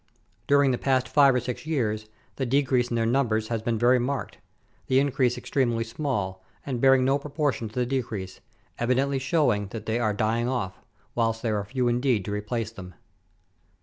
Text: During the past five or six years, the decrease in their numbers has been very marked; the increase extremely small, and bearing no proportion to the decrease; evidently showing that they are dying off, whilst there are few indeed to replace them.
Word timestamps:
During 0.47 0.71
the 0.71 0.79
past 0.79 1.07
five 1.07 1.35
or 1.35 1.39
six 1.39 1.67
years, 1.67 2.07
the 2.37 2.45
decrease 2.47 2.89
in 2.89 2.95
their 2.95 3.05
numbers 3.05 3.49
has 3.49 3.61
been 3.61 3.77
very 3.77 3.99
marked; 3.99 4.39
the 4.87 4.97
increase 4.99 5.37
extremely 5.37 5.83
small, 5.83 6.43
and 6.65 6.81
bearing 6.81 7.05
no 7.05 7.19
proportion 7.19 7.69
to 7.69 7.75
the 7.81 7.85
decrease; 7.85 8.41
evidently 8.79 9.19
showing 9.19 9.67
that 9.67 9.85
they 9.85 9.99
are 9.99 10.11
dying 10.15 10.49
off, 10.49 10.79
whilst 11.13 11.43
there 11.43 11.59
are 11.59 11.65
few 11.65 11.87
indeed 11.87 12.25
to 12.25 12.31
replace 12.31 12.71
them. 12.71 12.95